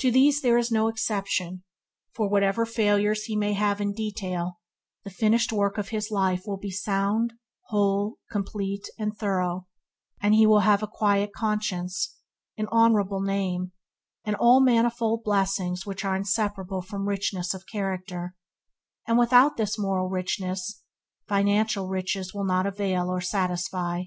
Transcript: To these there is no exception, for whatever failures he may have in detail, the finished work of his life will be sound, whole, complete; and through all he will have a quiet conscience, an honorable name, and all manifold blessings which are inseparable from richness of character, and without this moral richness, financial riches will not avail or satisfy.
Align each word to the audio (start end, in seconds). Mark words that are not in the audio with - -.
To 0.00 0.10
these 0.10 0.42
there 0.42 0.58
is 0.58 0.70
no 0.70 0.86
exception, 0.86 1.62
for 2.14 2.28
whatever 2.28 2.66
failures 2.66 3.22
he 3.22 3.34
may 3.34 3.54
have 3.54 3.80
in 3.80 3.94
detail, 3.94 4.60
the 5.02 5.08
finished 5.08 5.50
work 5.50 5.78
of 5.78 5.88
his 5.88 6.10
life 6.10 6.42
will 6.46 6.58
be 6.58 6.70
sound, 6.70 7.32
whole, 7.68 8.18
complete; 8.30 8.86
and 8.98 9.18
through 9.18 9.42
all 9.46 9.68
he 10.22 10.46
will 10.46 10.58
have 10.60 10.82
a 10.82 10.86
quiet 10.86 11.32
conscience, 11.32 12.16
an 12.58 12.68
honorable 12.70 13.22
name, 13.22 13.72
and 14.26 14.36
all 14.36 14.60
manifold 14.60 15.24
blessings 15.24 15.86
which 15.86 16.04
are 16.04 16.16
inseparable 16.16 16.82
from 16.82 17.08
richness 17.08 17.54
of 17.54 17.64
character, 17.66 18.34
and 19.08 19.16
without 19.18 19.56
this 19.56 19.78
moral 19.78 20.10
richness, 20.10 20.82
financial 21.28 21.88
riches 21.88 22.34
will 22.34 22.44
not 22.44 22.66
avail 22.66 23.08
or 23.08 23.22
satisfy. 23.22 24.02